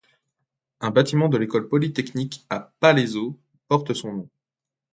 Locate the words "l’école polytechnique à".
1.37-2.73